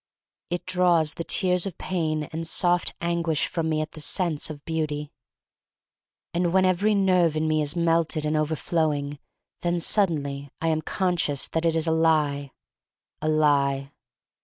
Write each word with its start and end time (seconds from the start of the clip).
It 0.49 0.65
draws 0.65 1.13
the 1.13 1.23
tears 1.23 1.67
of 1.67 1.77
pain 1.77 2.23
and 2.33 2.47
soft 2.47 2.95
anguish 3.01 3.45
from 3.45 3.69
me 3.69 3.81
at 3.81 3.91
the 3.91 4.01
sense 4.01 4.49
of 4.49 4.65
beauty. 4.65 5.11
And 6.33 6.51
when 6.51 6.65
every 6.65 6.95
nerve 6.95 7.37
in 7.37 7.47
me 7.47 7.61
is 7.61 7.75
melted 7.75 8.25
and 8.25 8.35
overflowing, 8.35 9.19
then 9.61 9.79
suddenly 9.79 10.49
I 10.59 10.69
am 10.69 10.81
conscious 10.81 11.47
that 11.49 11.65
it 11.65 11.75
is 11.75 11.85
a 11.85 11.91
lie— 11.91 12.51
a 13.21 13.29
lie. 13.29 13.91